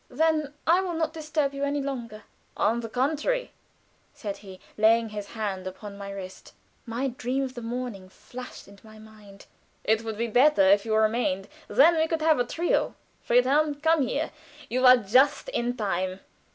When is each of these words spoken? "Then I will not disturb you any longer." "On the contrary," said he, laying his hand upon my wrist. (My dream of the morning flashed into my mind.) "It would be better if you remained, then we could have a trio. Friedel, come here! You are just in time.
"Then 0.09 0.55
I 0.65 0.81
will 0.81 0.95
not 0.95 1.13
disturb 1.13 1.53
you 1.53 1.63
any 1.63 1.79
longer." 1.79 2.23
"On 2.57 2.79
the 2.79 2.89
contrary," 2.89 3.51
said 4.15 4.37
he, 4.37 4.59
laying 4.75 5.09
his 5.09 5.27
hand 5.27 5.67
upon 5.67 5.95
my 5.95 6.09
wrist. 6.09 6.53
(My 6.87 7.09
dream 7.09 7.43
of 7.43 7.53
the 7.53 7.61
morning 7.61 8.09
flashed 8.09 8.67
into 8.67 8.83
my 8.83 8.97
mind.) 8.97 9.45
"It 9.83 10.03
would 10.03 10.17
be 10.17 10.25
better 10.25 10.63
if 10.67 10.85
you 10.87 10.95
remained, 10.95 11.47
then 11.67 11.97
we 11.97 12.07
could 12.07 12.23
have 12.23 12.39
a 12.39 12.43
trio. 12.43 12.95
Friedel, 13.21 13.75
come 13.75 14.01
here! 14.01 14.31
You 14.71 14.87
are 14.87 14.97
just 14.97 15.49
in 15.49 15.77
time. 15.77 16.21